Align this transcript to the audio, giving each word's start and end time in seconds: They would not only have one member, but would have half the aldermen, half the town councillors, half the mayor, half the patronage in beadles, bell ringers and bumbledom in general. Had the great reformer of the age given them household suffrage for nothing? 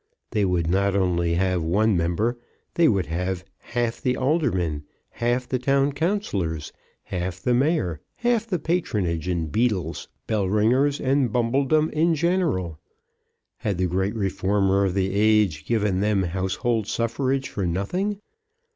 They 0.31 0.45
would 0.45 0.67
not 0.67 0.95
only 0.95 1.35
have 1.35 1.61
one 1.61 1.95
member, 1.95 2.35
but 2.73 2.89
would 2.89 3.05
have 3.05 3.45
half 3.59 4.01
the 4.01 4.17
aldermen, 4.17 4.83
half 5.11 5.47
the 5.47 5.59
town 5.59 5.91
councillors, 5.91 6.73
half 7.03 7.39
the 7.39 7.53
mayor, 7.53 8.01
half 8.15 8.47
the 8.47 8.57
patronage 8.57 9.27
in 9.27 9.49
beadles, 9.51 10.07
bell 10.25 10.49
ringers 10.49 10.99
and 10.99 11.31
bumbledom 11.31 11.91
in 11.91 12.15
general. 12.15 12.79
Had 13.57 13.77
the 13.77 13.85
great 13.85 14.15
reformer 14.15 14.85
of 14.85 14.95
the 14.95 15.13
age 15.13 15.65
given 15.65 15.99
them 15.99 16.23
household 16.23 16.87
suffrage 16.87 17.47
for 17.49 17.67
nothing? 17.67 18.17